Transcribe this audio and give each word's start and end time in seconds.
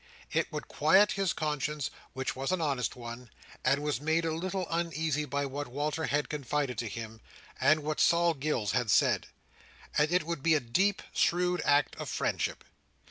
It 0.31 0.51
would 0.51 0.67
quiet 0.67 1.11
his 1.11 1.31
conscience, 1.31 1.91
which 2.13 2.35
was 2.35 2.51
an 2.51 2.59
honest 2.59 2.95
one, 2.95 3.29
and 3.63 3.83
was 3.83 4.01
made 4.01 4.25
a 4.25 4.33
little 4.33 4.65
uneasy 4.67 5.25
by 5.25 5.45
what 5.45 5.67
Walter 5.67 6.05
had 6.05 6.27
confided 6.27 6.79
to 6.79 6.87
him, 6.89 7.21
and 7.59 7.83
what 7.83 7.99
Sol 7.99 8.33
Gills 8.33 8.71
had 8.71 8.89
said; 8.89 9.27
and 9.95 10.11
it 10.11 10.23
would 10.23 10.41
be 10.41 10.55
a 10.55 10.59
deep, 10.59 11.03
shrewd 11.13 11.61
act 11.65 11.95
of 11.97 12.09
friendship. 12.09 12.63